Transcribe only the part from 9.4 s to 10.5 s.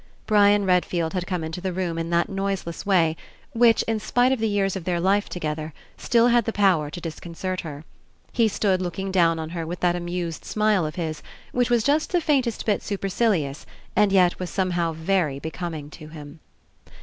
her with that amused